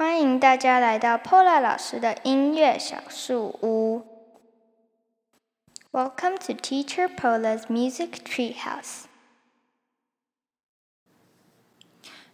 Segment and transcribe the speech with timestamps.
[0.00, 4.02] 欢迎大家来到 Pola 老师的音乐小树屋。
[5.92, 9.02] Welcome to Teacher Pola's Music Treehouse.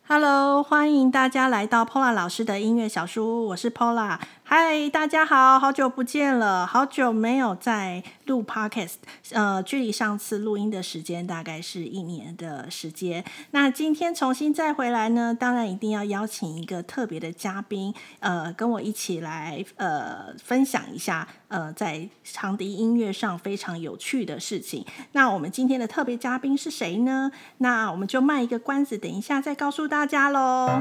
[0.06, 4.20] Hello，欢迎大家来到 Pola 老师的音乐小树屋，我是 Pola。
[4.48, 8.94] 嗨，大家好，好久不见了，好久没有在录 Podcast，
[9.32, 13.24] 呃，距离上次录音的时间大概是一年的时间。
[13.50, 24.86] 那今天重新再回来呢，当然一定要邀请一个特别的嘉宾，呃，跟我一起来呃分享一下呃在长笛音乐上非常有趣的事情。
[25.10, 27.32] 那我们今天的特别嘉宾是谁呢？
[27.58, 30.80] 那我们就卖一个关子，等一下再告诉大家喽。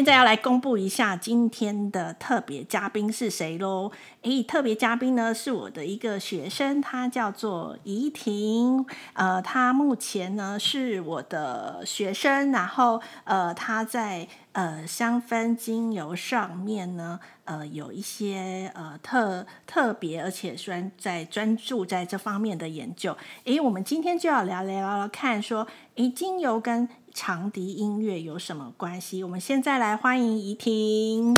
[0.00, 3.92] 现在要来公布一下今天的特别嘉宾是谁喽？
[4.22, 8.86] 诶，特别嘉宾呢是我的一个学生，他叫做怡婷。
[9.12, 23.14] 呃，他目前呢是我的学生，然后呃，他在呃香氛精油上面呢，呃，有一些呃特特别，而且专在专注在这方面的研究。
[23.44, 29.24] 诶，我们今天就要聊聊聊看说，诶，精油跟长笛音乐有什么关系？
[29.24, 31.34] 我们现在来欢迎怡婷。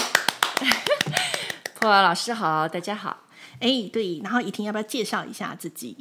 [1.80, 3.16] 破瓦老师好，大家好。
[3.58, 5.96] 哎，对，然后怡婷要不要介绍一下自己？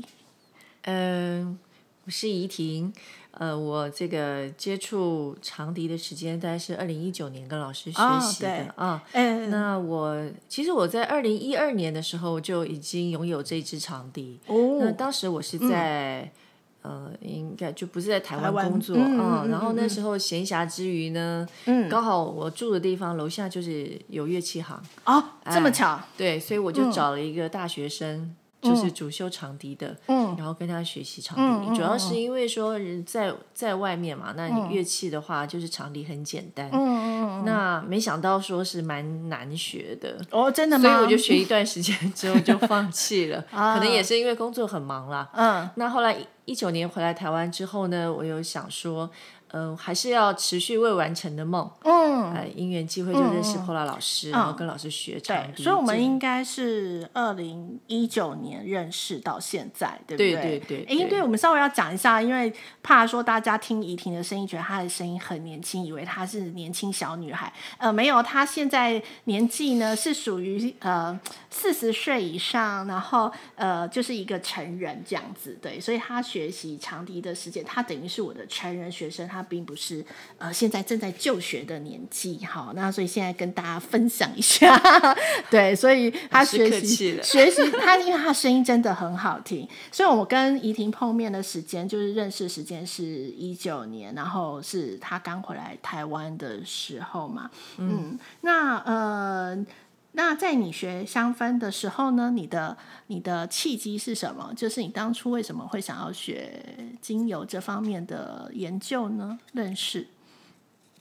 [0.83, 1.57] 嗯、呃，
[2.05, 2.93] 我是怡婷。
[3.31, 9.01] 呃，我这个接触长笛的时间大概是二零一九年跟老师学习的啊。
[9.13, 14.37] 嗯、哦，那我其实我在二零一二年的时候就已经拥有这支长笛。
[14.47, 16.23] 哦，那当时我是在。
[16.23, 16.31] 嗯
[16.81, 19.49] 呃，应该就不是在台湾工作啊、嗯嗯。
[19.49, 24.81] 然后那时候闲暇之余呢，嗯，刚好我住的地方楼下就是有乐器行。
[25.05, 25.99] 哦，这么巧。
[26.17, 28.35] 对，所以我就找了一个大学生。
[28.61, 40.83] 就是主修长笛的，嗯，然后跟他学习长笛，嗯，主要是因为说人在在外面嘛，那你乐器的话就是长笛很简单，嗯，那没想到说是蛮难学的，哦，真的吗？
[40.83, 49.09] 所以我就学一段时间 之后就放弃了，可能也是因为工作很忙啦，嗯，那后来一九年回来台湾之后呢，我有想说。
[49.53, 51.69] 嗯、呃，还是要持续未完成的梦。
[51.83, 52.00] 嗯，
[52.33, 55.37] 呃，因缘机会就认识 Paula 老师，嗯，然后跟老师学长。
[55.53, 60.33] 对，所以我们应该是二零一九年认识到现在，对不对？
[60.33, 61.03] 对对对。
[61.03, 62.51] 哎，对，我们稍微要讲一下，因为
[62.81, 67.51] 怕说大家听怡婷的声音，觉得她的声音很年轻，以为她是年轻小女孩。
[67.77, 71.19] 呃，没有，她现在年纪呢是属于呃
[71.49, 75.57] 四十岁以上，然后呃就是一个成人这样子。
[75.61, 79.45] 对，所以她学习长笛的时间，她等于是我的成人学生，她。
[79.51, 80.05] 并不是
[80.37, 84.79] 呃，现在正在就学的年纪，好，那所以现在跟大家分享一下，
[85.49, 99.65] 对，所以他学习学习他，因为他声音真的很好听，所以我跟怡婷碰面的时间就是认识时间是一九年，然后是他刚回来台湾的时候嘛，嗯，嗯那呃。
[100.13, 102.75] 那在你学香氛的时候呢，你的
[103.07, 104.51] 你的契机是什么？
[104.57, 106.61] 就是你当初为什么会想要学
[106.99, 109.39] 精油这方面的研究呢？
[109.53, 110.05] 认识，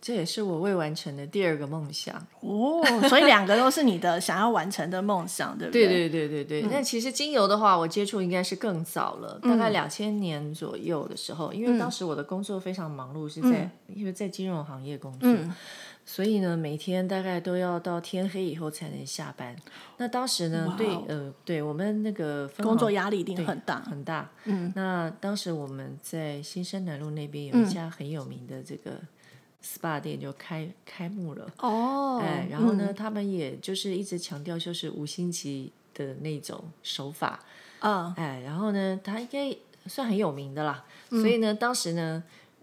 [0.01, 2.83] 这也是我未完成的第二个梦想哦。
[3.09, 5.87] 所以两个都是你的想要完成的梦想，对不对？
[5.87, 6.69] 对对对对对。
[6.71, 15.29] 那、嗯、其实精油的话，我接触应该是更早了，大概两千年左右的时候、嗯，因为当时我的工作非常忙碌，是在、嗯、因为在金融行业工作。
[15.29, 15.53] 嗯
[16.03, 19.55] 所以呢，每天大概都要到天黑以后才能下班。
[19.99, 24.29] 那当时呢对，呃，对我们那个工作压力一定很大很大。
[24.47, 28.93] 嗯，那当时我们在新生南路那边有一家很有名的这个
[29.63, 31.51] SPA 店就开、嗯、开幕了。
[31.59, 37.41] 哦，哎，然后呢、嗯，他们也就是一直强调就是五星级的那种手法。
[37.81, 39.55] 嗯，哎，然后呢，他应该
[39.87, 40.85] 算很有名的啦。
[41.11, 42.23] 嗯、所以呢，当时呢。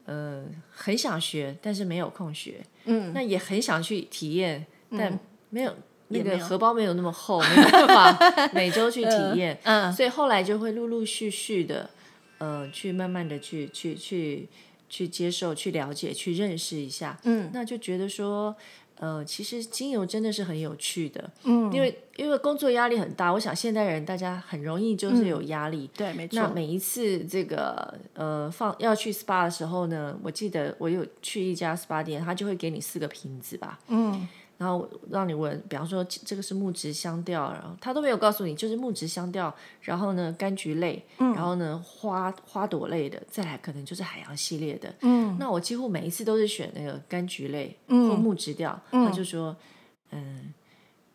[0.09, 2.65] 呃，很想学，但是没有空学。
[2.85, 5.19] 嗯，那也很想去体验，嗯、但
[5.49, 5.75] 没有
[6.07, 9.59] 那个荷包没有那么厚， 没有办法每周去体验。
[9.63, 11.89] 嗯，所以后来就会陆陆续续的，
[12.37, 14.47] 呃，去慢慢的去去去
[14.89, 17.17] 去接受、去了解、去认识一下。
[17.23, 18.55] 嗯，那就觉得说，
[18.99, 26.39] 呃，其实精油真的是很有趣的，嗯，因为因为工作压力很大，我想现代人大家很容易就是有压力，嗯、对，没错。
[26.39, 34.27] 那每一次这个呃放要去 SPA 的时候呢，我记得我有去一家 SPA 店，他就会给你四个瓶子吧，嗯。
[34.57, 39.53] 然后让你闻，比方说这个是木质香调，然后他都没有告诉你，就是木质香调。
[39.81, 44.91] 然后呢，柑橘类，嗯、然后呢，花花朵类的，再来可能就是海洋系列的。
[45.01, 48.79] 嗯，那我几乎每一次都是选那个柑橘类或木质调。
[48.89, 49.55] 嗯、他就说，
[50.09, 50.51] 嗯，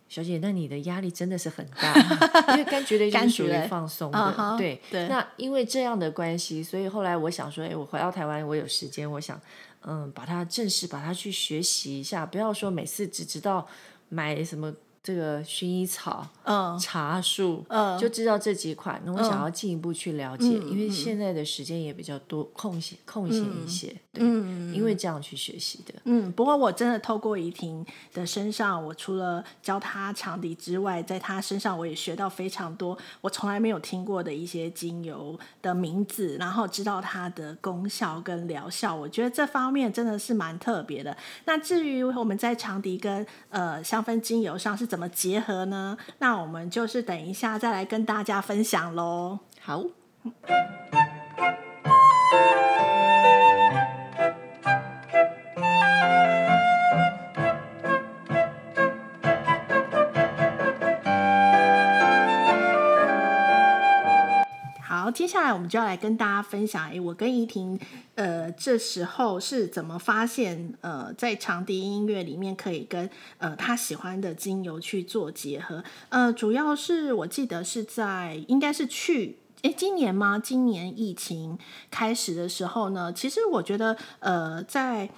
[0.09, 4.19] 小姐，那你的压力真的是很大，因为柑橘类就是属于放松的。
[4.19, 5.09] Uh-huh, 对对。
[5.09, 9.41] 那因为这样的关系，所以后来我想说，哎，我回到台湾，我有时间，我想。
[9.85, 13.67] 嗯，把它正式把它去学习一下，不要说每次只知道
[14.09, 14.75] 买什么。
[15.03, 19.03] 这个薰衣草、嗯、茶树，嗯、就知道这几款。
[19.05, 25.93] 那我想要进一步去了解，嗯、因为现在的时间也比较多，空闲空闲一些，嗯、对，嗯、因为这样去学习的。
[26.05, 27.85] 嗯，不过我真的透过怡婷
[28.15, 38.95] 的身上，我除了教她长笛之外，在她身上我也学到非常多我从来没有听过的一些精油的名字，然后知道它的功效跟疗效。
[38.95, 41.17] 我觉得这方面真的是蛮特别的。
[41.45, 44.92] 那至于我们在长笛跟呃香氛精油上是。
[44.93, 45.97] 怎么结合呢？
[46.19, 49.39] 那我们就是等一下再来跟大家分享喽。
[49.59, 49.85] 好。
[65.13, 67.79] 接下来我们就要来跟大家分享，哎，我跟怡婷，
[68.15, 80.41] 呃，这时候是怎么发现，呃，在长笛音乐里面可以跟呃他喜欢的精油去做结合，呃，主要是我记得是在应该是去，哎，今年吗？
[80.43, 81.59] 今年疫情
[81.91, 85.11] 开始的时候呢，其实我觉得，呃，在。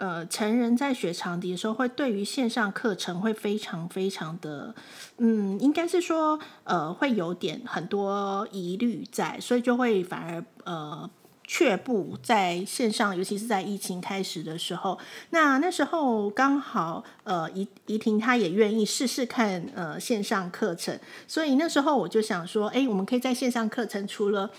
[0.00, 4.74] 呃，成人在学长笛的时候，会对于线上课程会非常非常的，
[5.18, 11.10] 嗯，应该是说，呃，会有点很多疑虑在，所以就会反而呃
[11.46, 14.98] 却步在线上，尤其是在疫情开始的时候。
[15.28, 20.98] 那那时候刚好，呃，怡怡婷她也愿意试试看呃线上课程，
[21.28, 24.50] 所以那时候我就想说，哎，我们可以在线上课程除了。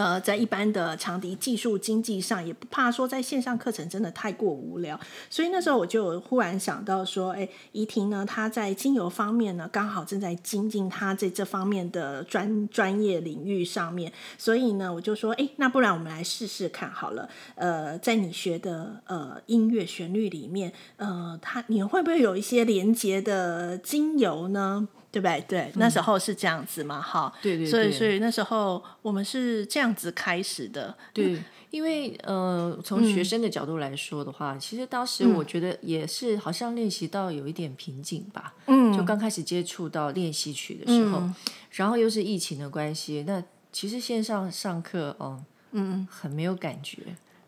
[0.00, 4.98] 呃，在一般的长笛技术经济上，也不怕说在线上课程真的太过无聊，
[5.28, 17.28] 所以那时候我就忽然想到说，哎，怡婷呢，她在精油方面呢，刚好正在精进她在这方面的专专业领域上面，所以呢，我就说，哎，那不然我们来试试看好了。
[17.56, 24.88] 呃，在你学的呃音乐旋律里面，呃，它你会不会有一些连接的精油呢？
[25.12, 25.44] 对不对？
[25.48, 27.38] 对，那时候是这样子嘛，哈、嗯。
[27.42, 27.70] 对对对。
[27.70, 30.96] 所以，所以那时候我们是这样子开始的。
[31.12, 38.54] 对，嗯、因为呃，从学生的角度来说的话，嗯、其实当时我觉得也是好像练习到有一点瓶颈吧。
[38.66, 38.96] 嗯。
[38.96, 41.34] 就刚开始接触到练习曲的时候，嗯、
[41.72, 43.42] 然后又是疫情的关系，那
[43.72, 45.42] 其实线上上课，哦、
[45.72, 46.98] 嗯，嗯，很没有感觉。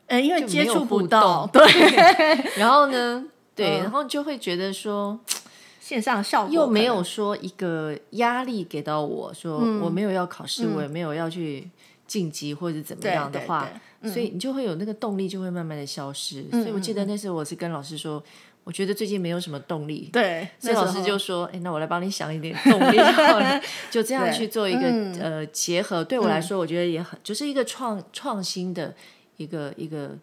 [0.08, 1.46] 哎，因为接触不到。
[1.46, 1.62] 对。
[2.58, 3.24] 然后呢？
[3.54, 5.20] 对，然后就会觉得说。
[5.82, 11.68] 线上效果又没有说一个压力给到我说我没有要考试，嗯、我也没有要去
[12.06, 13.68] 晋级或者怎么样的话，
[14.04, 16.46] 所以你就会有那个动力就会慢慢的消失。
[16.52, 18.22] 嗯、所以我记得那时候我是跟老师说，
[18.62, 20.08] 我觉得最近没有什么动力。
[20.12, 22.96] 对，所以老师就说：“哎，那我来帮你想一点动力，
[23.90, 26.04] 就这样去做一个、嗯、呃结合。
[26.04, 28.94] 对我来说，我觉得也很就是一个创创新的
[29.36, 30.16] 一个一个。”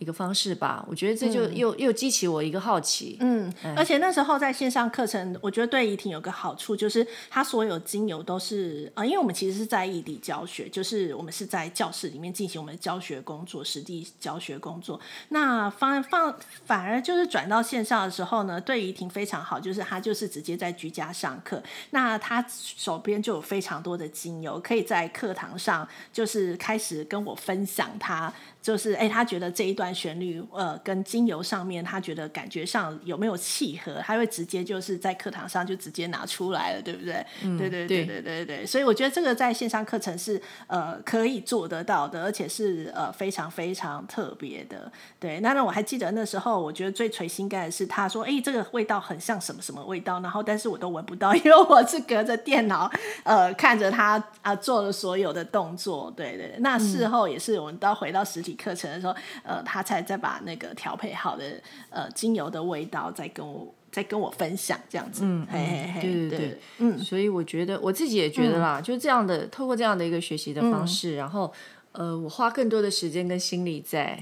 [0.00, 3.18] 一个方式吧，我觉得这就又、嗯、又激起我一个好奇。
[3.20, 14.98] 嗯，哎、而且那时候在线上课程，我觉得对怡婷有个好处，就是它所有精油都是呃，因为我们其实是在异地教学，就是我们是在教室里面进行我们的教学工作，实地教学工作。
[15.28, 28.32] 那放放反而就是转到线上的时候呢，对怡婷非常好，就是他就是直接在居家上课，那他手边就有非常多的精油，可以在课堂上就是开始跟我分享他。
[28.62, 37.24] 就是哎，他觉得这一段旋律，呃，跟精油上面，他觉得感觉上有没有契合，他会直接就是在课堂上就直接拿出来了，对不对？
[37.42, 38.66] 嗯，对对对对对对。
[38.66, 44.92] 所以我觉得这个在线上课程是呃可以做得到的，而且是呃非常非常特别的。
[45.18, 52.90] 对，那那我还记得那时候，我觉得最垂心肝的是他说，哎，这个味道很像什么什么味道，然后但是我都闻不到， 因为我是隔着电脑
[53.24, 56.12] 呃看着他啊、呃、做了所有的动作。
[56.14, 58.49] 对对，那事后也是我们都要回到实体。
[58.54, 71.52] 课程的时候，呃，他才再把那个调配好的呃精油的味道再跟我再跟我分享，这样子，嗯，嘿嘿嘿，对对对，嗯，所以我觉得我自己也觉得啦，嗯、就这样的，透过这样的一个学习的方式，嗯、然后
[71.92, 74.18] 呃，我花更多的时间跟心力在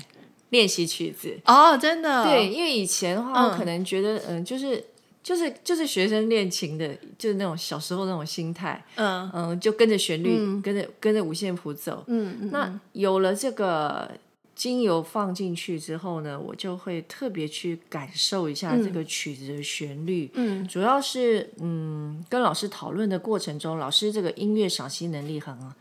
[0.51, 1.39] 练习曲子。
[1.45, 2.25] 哦，真的。
[2.25, 4.83] 对，因为以前的话，我可能觉得，嗯，就是
[5.29, 14.11] 就是就是学生练琴的，就是那种小时候那种心态，嗯嗯，就跟着旋律，跟着跟着五线谱走，嗯，那有了这个
[14.55, 25.75] 精油放进去之后呢，我就会特别去感受一下这个曲子的旋律，嗯，主要是嗯，跟老师讨论的过程中，老师这个音乐赏析能力很好。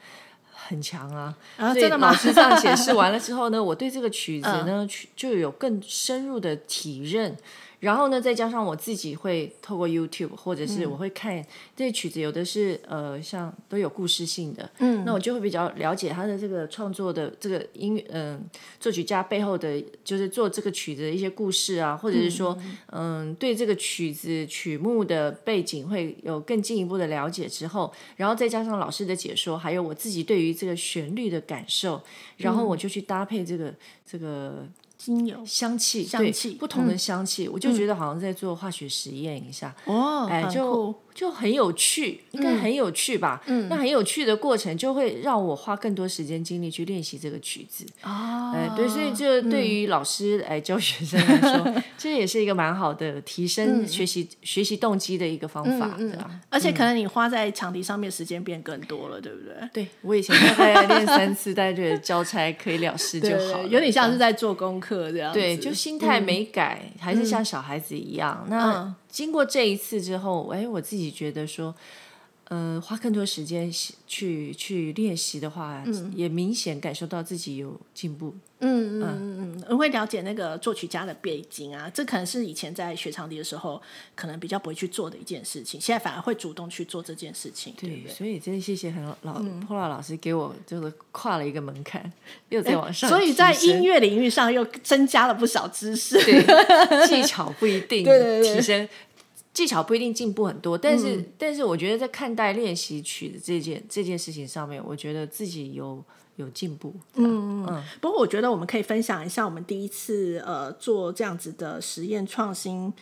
[0.70, 1.34] 很强啊！
[1.56, 2.10] 啊，真的吗？
[2.10, 4.86] 老师这样解释完了之后呢，我对这个曲子呢，
[5.16, 7.38] 就有更深入的体认。
[7.80, 22.58] 然后呢，再加上我自己会透过 YouTube，或者是我会看这些曲子，有的是呃，像都有故事性的，嗯，那我就会比较了解他的这个创作的这个音乐，嗯、呃，作曲家背后的就是做这个曲子的一些故事啊，或者是说，
[22.88, 32.02] 嗯、呃，对这个曲子曲目的背景会有更进一步的了解之后，然后再加上老师的解说，还有我自己对于这个旋律的感受，
[32.38, 33.72] 然后我就去搭配这个
[34.04, 34.66] 这个。
[34.98, 39.76] 精油香气，香气不同的香气，我就觉得好像在做化学实验一下。
[39.86, 43.42] 哦，哎，就就很有趣，应该很有趣吧？
[43.48, 47.84] 嗯，那很有趣的过程就会让我花更多时间精力去练习这个曲子。
[48.04, 56.30] 哦，哎，对，所以就对于老师来教学生来说， 这也是一个蛮好的提升学习学习动机的一个方法，对吧？
[56.52, 59.70] 而且可能你花在场地上面时间变更多了，对不对？
[59.74, 65.34] 对，我以前大概要练三次，大家觉得交差可以了事就好， 有点像是在做功课这样。
[65.34, 68.46] 对，就心态没改，嗯、还是像小孩子一样。
[68.46, 71.74] 嗯、那经过这一次之后，哎，我自己觉得说。
[72.50, 73.70] 呃，花更多时间
[74.06, 78.34] 去去练习的话，嗯、也明显感受到自己有进步。
[78.60, 83.80] 嗯嗯嗯嗯，会了解那个作曲家的背景啊，这可能是以前在学长笛的时候，
[84.16, 87.74] 可能比较不会去做的一件事情，现在反而会主动去做这件事情。
[87.78, 92.12] 对，对对，所以真的谢谢很老 Paula 老师给我就是跨了一个门槛，
[92.50, 93.08] 又在往上。
[93.08, 98.04] 所以在音乐领域上又增加了不少知识， 对技巧不一定
[98.42, 98.90] 提升。
[99.58, 106.94] 技巧不一定进步很多，但是、嗯、但是我觉得在看待练习曲的这件这件事情上面，我觉得自己有有进步。
[107.16, 107.84] 嗯嗯。
[108.00, 112.94] 不过我觉得我们可以分享一下我们第一次呃做这样子的实验创新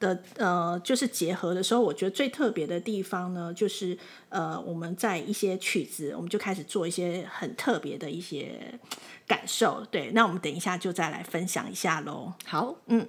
[0.00, 3.96] 的呃就是结合的时候，我觉得最特别的地方呢，就是
[4.28, 8.76] 呃我们在一些曲子，我们就开始做一些很特别的一些
[9.24, 9.86] 感受。
[9.88, 12.32] 对，那我们等一下就再来分享一下喽。
[12.44, 13.06] 好，嗯。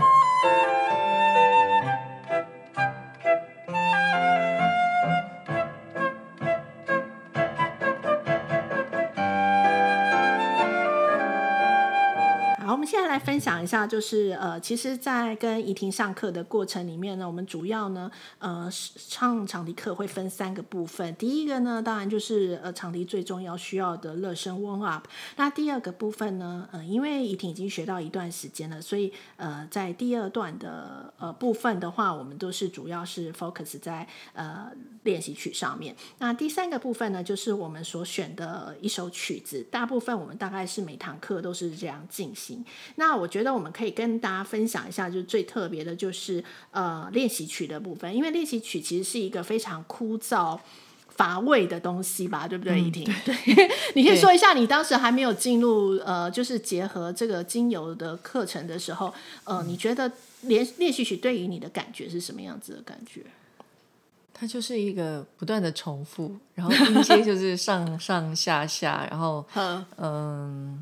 [0.00, 1.47] Thank you.
[12.78, 18.08] 我们现在来分享一下，就是呃，其实，在跟怡婷上课的过程里面呢，我们主要呢，
[18.38, 21.12] 呃，上长笛课会分三个部分。
[21.16, 25.08] 第一个呢，当然就是呃，长笛最重要需要的热身 warm up。
[25.34, 34.70] 那第二个部分呢，呃，因为怡婷已经学到一段时间了，所以呃，在第二段的呃部分的话，我们都是主要是 focus 在呃
[35.02, 35.96] 练习曲上面。
[36.18, 42.64] 那第三个部分呢，就是我们所选的一首曲子，大部分我们大概是每堂课都是这样进行。
[42.96, 50.58] 那我觉得我们可以跟大家分享一下，就是最特别的，就是呃练习曲的部分，因为练习曲其实是一个非常枯燥
[51.08, 52.80] 乏味的东西吧，对不对？
[52.80, 59.12] 怡婷、嗯，对， 你可以说一下，你当时还没有进入呃，就是结合这个精油的课程的时候，
[59.44, 63.22] 呃，你觉得练练习曲对于你的感觉是什么样子的感觉？
[64.32, 69.84] 它就是一个不断的重复，然后音阶就是上 上下下，然后嗯。
[69.96, 70.78] 呃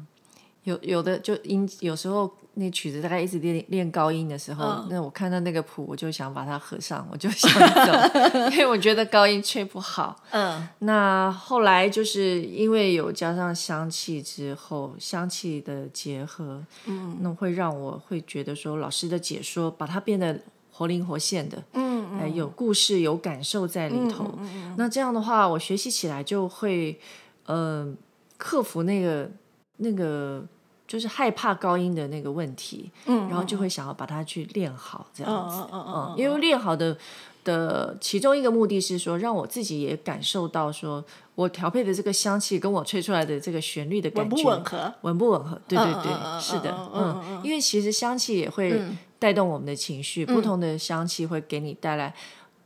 [0.67, 7.49] 有有的就音，有时候那曲子大概一直练练高音的时候，嗯、那我看到那个谱，我就想把它合上，我就 想
[7.87, 10.17] 走，因为我觉得高音吹不好。
[10.33, 20.37] 嗯， 那后来就是因为有加上香气之后，香气的结合，嗯，那会让我会觉得说老师的解说把它变得
[20.73, 24.37] 活灵活现的，嗯嗯、呃，有故事有感受在里头。
[24.77, 26.99] 那这样的话，我学习起来就会，
[27.45, 27.57] 嗯、
[27.87, 27.95] 呃，
[28.37, 29.31] 克服那个
[29.77, 30.45] 那个。
[30.87, 36.97] 就是害怕高音的那个问题，嗯，然后就会想要把它去练好，这样子，嗯嗯，因为练好的
[37.45, 45.61] 的其中一个目的是说，让我自己也感受到，说我调配的这个香气跟我吹出来的这个旋律的感觉吻不吻合，吻不吻合？
[45.67, 48.81] 对对对，是的，嗯，因为其实香气也会
[49.19, 52.15] 带动我们的情绪，不同的香气会给你带来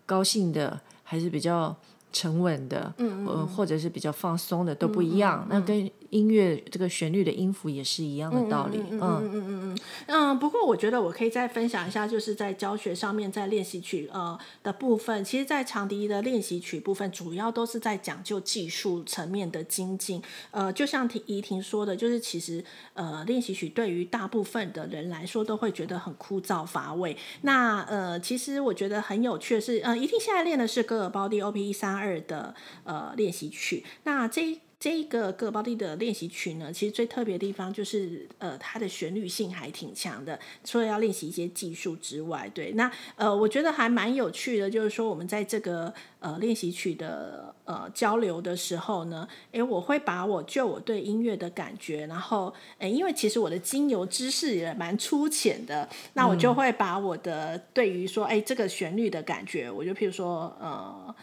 [0.04, 1.74] 高兴的，还是比较
[2.12, 5.46] 沉稳的，嗯，或者是比较放松的都不一样。
[5.48, 8.78] 那跟音乐这个旋律的音符也是一样的道理。
[8.78, 10.38] 嗯嗯嗯嗯嗯嗯嗯。
[10.38, 20.20] 不过我觉得我可以再分享一下，就是在教学上面，在练习曲呃的部分，其实，在长笛的练习曲部分，主要都是在讲究技术层面的精进。
[20.50, 22.64] 呃，就像婷怡婷说的，就是其实
[22.94, 27.16] 呃练习曲对于大部分的人来说，都会觉得很枯燥乏味。
[27.42, 32.54] 那呃，其实我觉得很有趣的是，呃，怡婷现在练的是戈尔包第 OP 一三二的
[32.84, 33.84] 呃练习曲。
[34.04, 40.40] 那这这一个戈尔鲍第的练习曲呢，其实最特别的地方就是，呃，它的旋律性还挺强的。
[40.64, 61.14] 除了要练习一些技术之外，对，那呃，我觉得还蛮有趣的，就是说我们在这个呃练习曲的呃交流的时候呢，诶，我会把我就我对音乐的感觉，然后诶，因为其实我的精油知识也蛮粗浅的，那我就会把我的对于说，诶，这个旋律的感觉，我就譬如说，呃。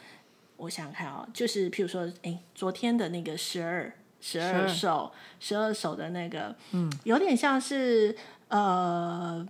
[0.57, 8.15] 我想看啊、哦，就是譬如说，哎，昨天的那个十二十二首十二首的那个，嗯，有点像是
[8.47, 9.47] 呃，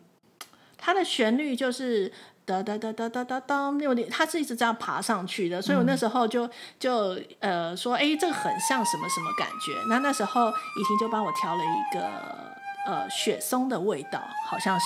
[0.77, 2.11] 它的旋律就是
[2.43, 9.73] 哒哒哒哒哒哒当，有点，它是一直这样爬上去的，所以我那时候就就呃说，哎，这个很像什么什么感觉？
[9.89, 12.51] 那那时候怡婷就帮我调了一个
[12.85, 14.85] 呃雪松的味道，好像是。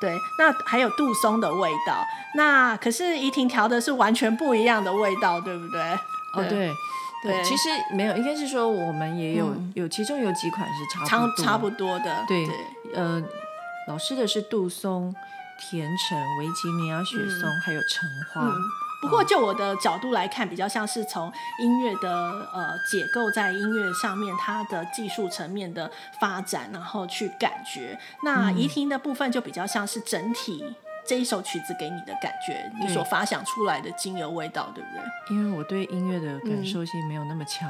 [0.00, 5.80] 对，那还有杜松的味道，那可是怡婷调的是完全不一样的味道，对不对？
[6.32, 6.70] 哦，对，
[7.22, 12.24] 对，其实没有，应该是说我们也有、嗯、有，其中有几款是差不多差不多的。
[12.26, 12.56] 对，对
[12.94, 13.22] 呃，
[13.88, 15.14] 老师的是杜松、
[15.58, 18.48] 甜橙、维吉尼亚雪松，嗯、还有橙花。
[18.48, 18.54] 嗯
[19.00, 22.10] 不过，就我的角度来看，比较像是从音乐的
[22.52, 25.90] 呃解构，在音乐上面它的技术层面的
[26.20, 27.98] 发展，然后去感觉。
[28.22, 30.76] 那怡婷的部分就比较像是整体。
[31.06, 35.36] 这一首曲子给你的感觉，你所发想出来的精油味道，对不对？
[35.36, 37.68] 因为我对音乐的感受性没有那么强，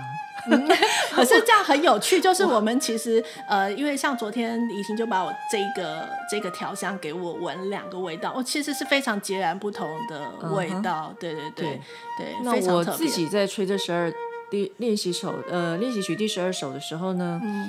[0.50, 0.68] 嗯、
[1.14, 2.20] 可是这样很有趣。
[2.20, 11.14] 就是 我们其实呃，因为像昨天怡婷就把我这个这个调香给我闻两个味道，我、哦、其实是非常截然不同的味道。
[11.18, 11.34] 对、uh-huh.
[11.34, 11.80] 对对对，
[12.18, 14.12] 对那我自己在吹这十二
[14.50, 17.68] 第练习首呃练习曲第十二首的时候呢，嗯，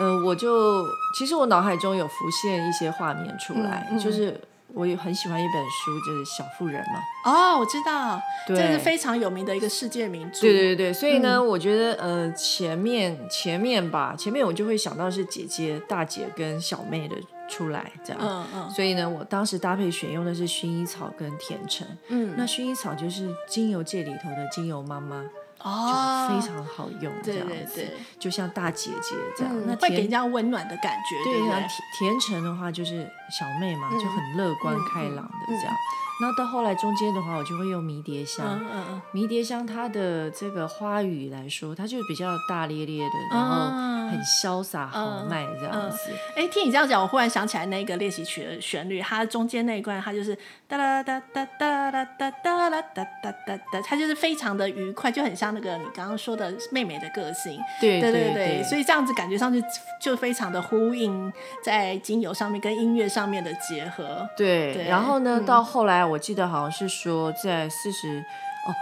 [0.00, 0.84] 呃，我就
[1.18, 4.38] 其实我脑海中有浮现一些画面出来，嗯、就是。
[4.74, 7.00] 我也很喜欢一本书，就是《小妇人》嘛。
[7.24, 10.40] 哦，我知道，这是非常有名的一个世界名著。
[10.40, 17.16] 对对对，所以呢，嗯、我觉得呃，前面前面吧，前面我就会想到是姐姐、大姐跟小妹的
[17.48, 18.20] 出来这样。
[18.22, 18.70] 嗯嗯。
[18.70, 21.86] 所以呢，我当时搭配选用的是薰衣草跟甜橙。
[22.08, 22.34] 嗯。
[22.36, 25.24] 那薰衣草就是精油界里头的精油妈妈。
[25.60, 27.84] 哦，就非常好用，这样子，
[28.18, 31.16] 就像大姐姐这样，嗯、那会给人家温暖的感觉。
[31.24, 31.68] 对，对，甜
[31.98, 35.74] 甜橙的话就是小妹嘛，嗯、就很乐观开朗的这样。
[36.20, 38.44] 那、到后来中间的话，我就会用迷迭香。
[38.46, 43.88] 嗯嗯嗯，迷迭香它的这个花语来说，它就比较大咧咧的，然后。
[44.08, 46.10] 很潇洒豪迈这样子。
[46.34, 50.34] 哎、嗯嗯，听你这样讲，我忽然想起来那个练习曲的旋律，它中间那一段，它就是
[50.66, 57.60] 哒啦哒哒哒啦哒哒啦哒哒哒哒，它就是非常的愉快，就很像那个你刚刚说的妹妹的个性。
[57.82, 59.62] 对对对，对，对，所以这样子感觉上去
[60.00, 61.30] 就非常的呼应
[61.62, 64.26] 在精油上面跟音乐上面的结合。
[64.34, 68.74] 对，对然后呢，嗯、到后来我记得好像是说在四十哦，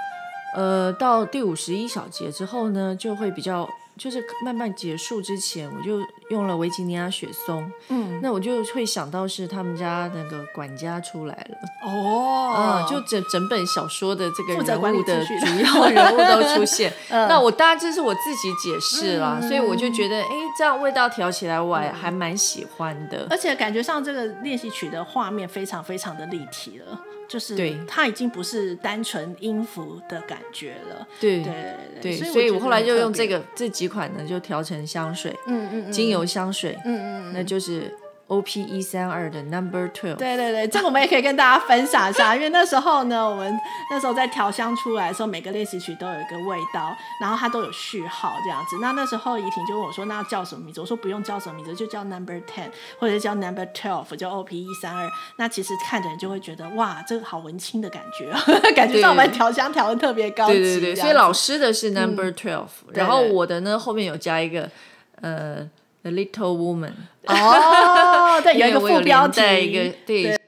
[0.56, 3.68] 呃，到第五十一小节之后呢，就会比较。
[3.98, 7.72] 就是慢慢结束之前，我就用了维吉尼亚雪松。
[7.88, 11.56] 嗯，那我就会想到是他们家那个管家出来了。
[11.82, 16.92] 哦，嗯，就整整本小说的这个人物的主要人物都出现。
[17.08, 23.26] 嗯、那我当然这是我自己解释啦，嗯、所以我就觉得，哎，这样味道调起来我还还蛮喜欢的。
[23.30, 27.00] 而且感觉上这个练习曲的画面非常非常的立体了。
[27.28, 31.06] 就是对，它已经不是单纯音符的感觉了。
[31.20, 31.52] 对对
[32.00, 37.92] 对，所以，所以我后来就用这个这几款呢，就调成香水，嗯嗯，嗯精油香水，嗯嗯，嗯那就是。
[38.28, 43.56] O P 一三二的 Number Twelve，对对对，这个我们也可以跟大家分享一下， 因为那时候呢，我们
[43.90, 48.78] 那时候在调香出来的时候，每个练习曲都有一个味道，然后它都有序号这样子。
[48.80, 55.08] 那那时候怡婷就问我说：“那叫什么名字？”我说：“不用叫什么名字，就叫 Number Ten，或者叫 Number Twelve，叫 O P 一三二。”
[55.38, 58.32] 那其实看着人就会觉得哇，这个好文青的感觉，
[58.74, 60.54] 感觉上我们调香调的特别高级。
[60.54, 64.68] 对对对，所以老师的是 Number Twelve，嗯，然后我的呢后面有加一个
[65.20, 65.70] 呃。
[66.06, 66.92] The little woman，
[67.26, 70.38] 哦，对，有一个副标题，一个对。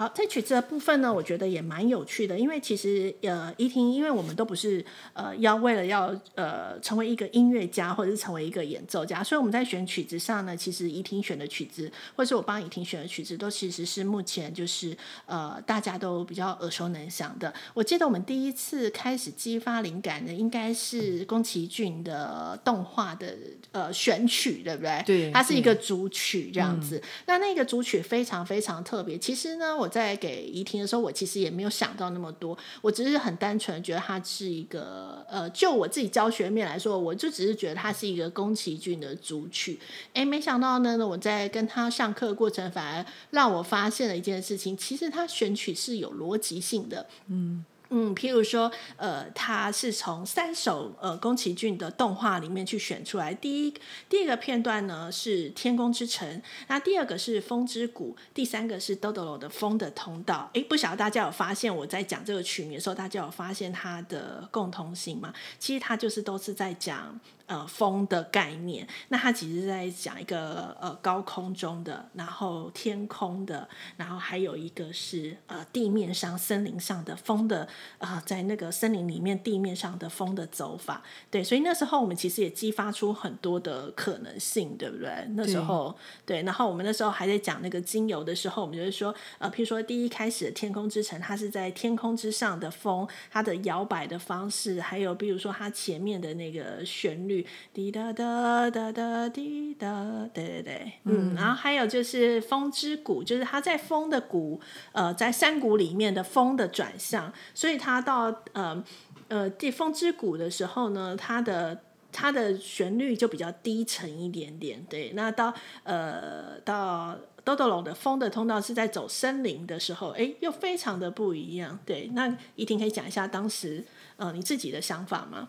[0.00, 4.82] 好，在曲子的部分呢，我觉得也蛮有趣的，因为其实呃，怡婷，因为我们都不是
[5.12, 17.52] 呃要为了要呃成为一个音乐家或者是成为一个演奏家，所以我们在选曲子上呢，其实怡婷选的曲子，或是我帮怡婷选的曲子，都其实是目前就是呃大家都比较耳熟能详的。
[17.74, 23.36] 我记得我们第一次开始激发灵感的，应该是宫崎骏的动画的
[23.72, 25.02] 呃选曲，对不对？
[25.04, 26.96] 对，它是一个主曲这样子。
[26.96, 29.18] 嗯、那那个主曲非常非常特别。
[29.18, 29.89] 其实呢，我。
[29.90, 39.78] 在给怡婷的时候，我其实也没有想到那么多，我只是很单纯觉得它是一个，呃，就我自己教学面来说，我就只是觉得它是一个宫崎骏的主曲。
[40.14, 47.64] 诶，没想到呢，我在跟他上课的过程，反而让我发现了一件事情，其实他选曲是有逻辑性的，嗯。
[47.90, 53.34] 嗯，譬如说，呃，它是从三首呃宫崎骏的动画里面去选出来。
[53.34, 53.74] 第一
[54.08, 56.28] 第一个片段呢是《天空之城》，
[56.68, 60.48] 那第二个是《风之谷》，第三个是《豆豆龙的风的通道》。
[60.56, 65.34] 诶，不晓得大家有发现我在讲这个曲名的时候，大家有发现它的共同性吗？
[65.58, 67.18] 其实它就是都是在讲。
[67.50, 77.66] 呃，风的概念，那它其实是在讲一个呃高空中的，然后天空的，然后还有一个是呃地面上森林上的风的
[77.98, 85.10] 啊、呃，在那个森林里面地面上的风的走法，对，所以那时候我们其实也激发出很多的可能性，对不对？
[85.30, 85.92] 那时候
[86.24, 97.39] 对，对，然后我们那时候还在讲那个精油的时候，我们就是说呃，譬如说第一开始的天空之城，它是在天空之上的风，它的摇摆的方式，还有比如说它前面的那个旋律。
[97.72, 104.60] 滴答答答答滴答，对对对，嗯，然后还有就是风之谷，就是它在风的谷，
[104.92, 108.84] 呃，在山谷里面的风的转向，所以它到呃
[109.28, 115.12] 呃地风之谷的时候呢，它的它的旋律就比较低沉一点点，对。
[115.14, 122.10] 那到呃到豆豆龙的风的通道是在走森林的时候，哎，又非常的不一样，对。
[122.14, 123.84] 那一婷可以讲一下当时
[124.16, 125.48] 呃你自己的想法吗？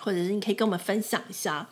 [0.00, 1.68] 或者是你可以跟我们分享一下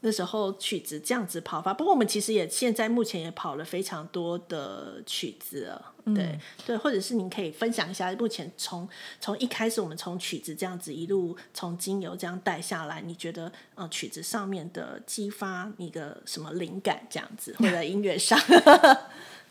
[0.00, 1.72] 那时候曲子这样子跑法。
[1.72, 6.76] 不过我们其实也现在目前也跑了非常多的曲子了，对、嗯、对。
[6.76, 8.86] 或者是您可以分享一下目前从
[9.18, 18.38] 从一开始我们从曲子这样子一路从精油这样带下来，你觉得呃曲子上面的激发你的什么灵感这样子，或者音乐上？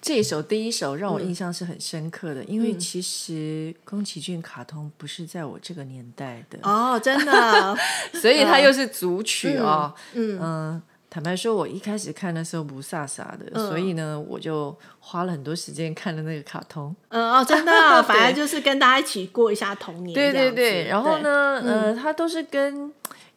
[0.04, 7.78] 这一首第一首让我印象是很深刻的，嗯、因为其实宫崎骏卡通不是在我这个年代的哦，真的，
[8.22, 9.94] 所以它又是组曲哦。
[10.12, 16.94] 嗯，坦白说，我一开始看的时候不飒飒的，嗯、所以呢，我就花了很多时间看了那个卡通。
[17.08, 20.14] 嗯哦，真的、 哦，反正就是跟大家一起过一下童年。
[20.14, 22.92] 对对对，然后呢，嗯、呃，它都是跟。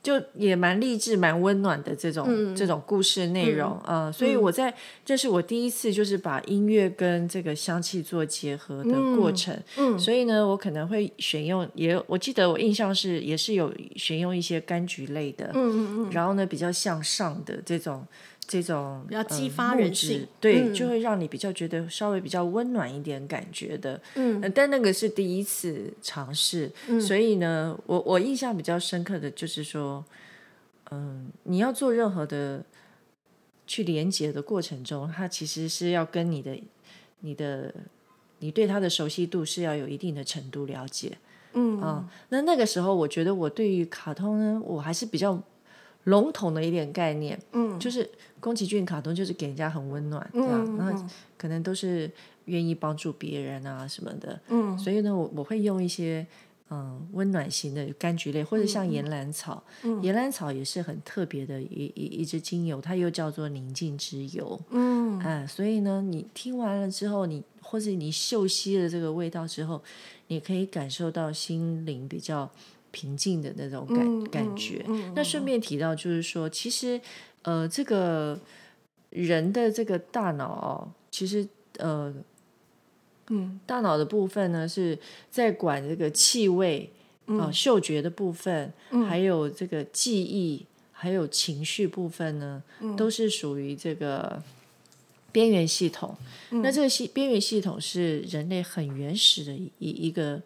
[0.06, 4.04] 就也蛮励志、蛮温暖的这种、嗯、这种故事内容啊、嗯。
[4.04, 9.98] 呃，所以我在、嗯、这是我第一次就是把音乐跟这个香气做结合的过程，嗯，嗯。
[9.98, 18.06] 所以呢，我可能会选用，也我记得我印象是也是有选用一些柑橘类的，嗯嗯嗯，然后呢比较向上的这种。
[18.48, 24.00] 这种比较激发人性，呃、对，嗯、就会让你比较觉得稍微比较温暖一点感觉的。
[24.14, 30.04] 嗯、呃，但那个是第一次尝试，嗯、所以呢，我我印象比较深刻的就是说，
[30.90, 32.64] 嗯、呃，你要做任何的
[33.66, 36.56] 去连接的过程中，它其实是要跟你的、
[37.20, 37.74] 你的、
[38.38, 41.18] 你对它的熟悉度是要有一定的程度了解。
[41.54, 45.42] 嗯啊、呃，那那个时候，我觉得我对于卡通呢，我还是比较。
[46.06, 52.08] 笼统的一点概念，嗯，就是宫崎骏卡通就是给人家很温暖，这样，嗯，然后可能都是
[52.44, 56.24] 愿意帮助别人啊什么的，嗯，所以呢，我我会用一些
[56.70, 69.82] 嗯温暖型的柑橘类，或者像岩兰草，嗯，岩兰草也是很特别的一一一支精油，它又叫做宁静之油，嗯，哎，所以呢，你听完了之后，你或者你嗅吸了这个味道之后，
[70.28, 72.48] 你可以感受到心灵比较。
[72.96, 74.82] 平静的那种感、嗯、感觉。
[74.88, 76.98] 嗯嗯、那顺便提到，就是说，其实，
[77.42, 78.40] 呃，这个
[79.10, 82.10] 人的这个大脑哦，其实，呃，
[83.28, 84.98] 嗯，大脑的部分呢，是
[85.30, 86.90] 在管这个气味
[87.26, 94.42] 啊、嗅觉的部分，嗯、还有这个记忆，还有情绪部分呢，嗯、都是属于这个
[95.32, 96.16] 边缘系统。
[96.50, 100.40] 嗯、那这个系边缘系统是人类很原始的一一个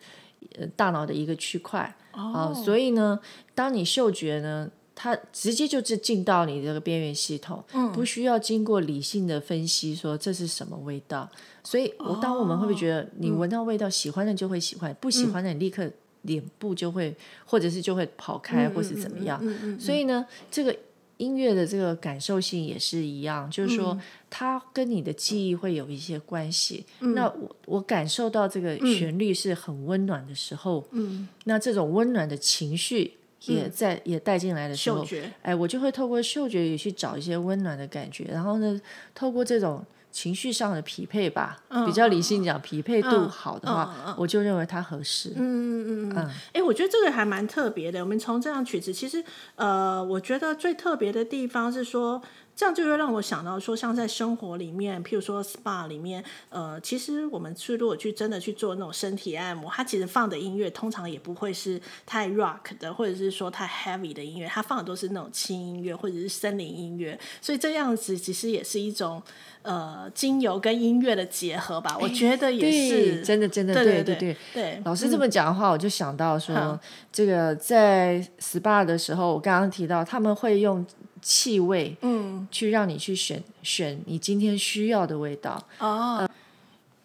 [0.59, 1.81] 呃大脑的一个区块。
[2.13, 3.19] 啊、哦，所以呢，
[3.55, 11.31] 当你嗅觉呢，它直接就是进到你这个边缘系统，嗯，不需要经过理性的分析，说这是什么味道。
[11.63, 15.89] 所以，我当我们会不会觉得，你闻到味道，喜欢的就会喜欢，不喜欢的你立刻
[16.23, 19.41] 脸部就会，或者是就会跑开，或是怎么样？
[19.79, 20.75] 所以呢，这个
[21.21, 23.97] 音乐的这个感受性也是一样，就是说
[24.31, 26.87] 它跟你的记忆会有一些关系。
[27.01, 33.13] 嗯、那我我感受到这个旋律是很温暖的时候，嗯，那这种温暖的情绪
[33.45, 35.07] 也在、嗯、也带进来的时候，
[35.43, 38.81] 哎，我就会透过嗅觉也去找一些温暖的感觉，然后呢，
[39.15, 39.85] 透过这种。
[40.11, 45.31] 情绪上的匹配吧，嗯、比较理性讲，匹配度好的话，嗯嗯、我就认为它合适。
[45.37, 46.31] 嗯嗯嗯嗯。
[46.53, 48.01] 哎，我觉得这个还蛮特别的。
[48.01, 49.25] 我们从这样曲子，其实
[49.57, 52.23] 呃，我觉得最特别的地方是说。
[52.61, 69.23] 这样就会让我想到说，像在生活里面，譬如说 SPA 里面，呃，其实我们去如果去真的去做那种身体按摩，它其实放的音乐通常也不会是太 rock 的，或者是说太 heavy 的音乐，它放的都是那种轻音乐或者是森林音乐，所以这样子其实也是一种
[69.63, 71.97] 呃精油跟音乐的结合吧。
[71.99, 74.83] 我觉得也是真的，真的，对对对对对。
[74.85, 76.79] 老师这么讲的话，我就想到说，
[77.11, 80.85] 这个在 SPA 的时候，我刚刚提到他们会用。
[81.23, 85.63] 气味，嗯，去让你去选选你今天需要的味道。
[85.79, 86.31] 哦、呃，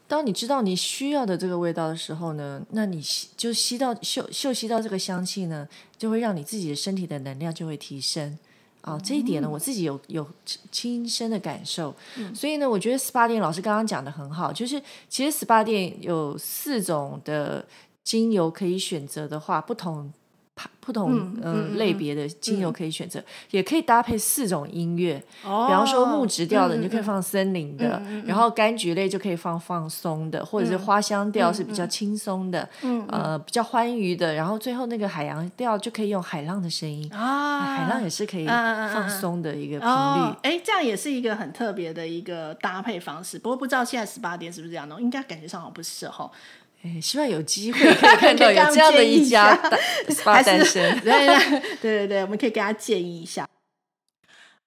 [0.08, 8.38] 当你知道你需要的这个味道的时候呢，那你吸就吸到嗅嗅吸到这个香气呢，就会让你自己的身体的能量就会提升。
[8.82, 10.28] 啊、哦，这一点呢，我自己有有
[10.72, 11.92] 亲身的感受。
[12.18, 17.66] 嗯、所以呢，我觉得 SPA 店老师刚刚讲的很好，就是其实 SPA 店有四种的
[18.04, 20.14] 精油可以选择的话，不同。
[20.80, 25.22] 不同嗯、呃、类别的精油可以选择，嗯、也可以搭配四种音乐。
[25.44, 34.36] 哦、比方说木质调的，你就可以放森林的；嗯、然后柑橘类就可以放放松的，嗯、或者是花香调是比较轻松的，嗯、呃，比较欢愉的。
[34.36, 40.36] 然后最后那个海洋调就可以用海浪的声音啊，海浪也是可以放松的一个频率。
[40.44, 43.40] 哎、哦，这样也是一个很特别的一个搭配方式。
[43.40, 45.02] 不过不知道现在十八点是不是这样弄？
[45.02, 46.30] 应该感觉上好像不是哈。
[47.02, 49.56] 希望有机会可以看到有这样的一家
[50.10, 50.82] SPA 诞生。
[51.02, 51.28] 对
[51.82, 53.48] 对对对，我们可以给他建议一下。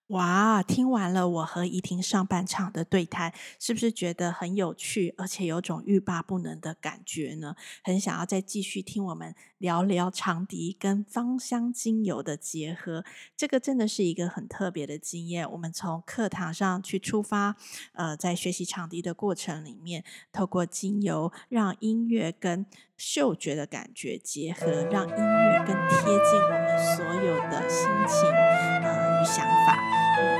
[0.09, 7.55] 哇，听完了我和怡婷上半场的对谈，是不是觉得很有趣，而且有种欲罢不能的感觉呢？
[7.85, 13.05] 很想要再继续听我们聊聊长笛跟芳香精油的结合，
[13.37, 15.51] 这个真的是一个很特别的经验。
[15.51, 17.57] 我们从课堂上去出发，
[17.92, 22.64] 呃，在学习长笛的过程里面，透过精油让音乐跟
[22.97, 28.31] 嗅觉的感觉结合，让音乐更贴近我们所有的心情
[28.83, 29.76] 呃想法。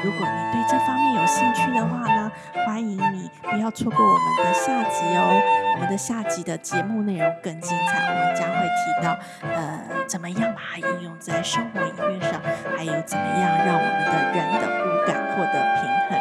[0.03, 2.31] 如果你对这方面有兴趣的话呢，
[2.66, 5.42] 欢迎你不要错过我们的下集哦。
[5.74, 12.40] 我们的下集的节目内容更精彩，我们将会提到呃，怎么样把它应用在生活音乐上，
[12.77, 16.18] 还有怎么样让我们的人的五感获得平衡。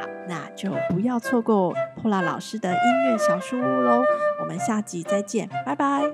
[0.00, 4.02] 好，那就不要错过 Paula 老师的音乐小书屋喽。
[4.40, 6.04] 我们下集再见，拜拜。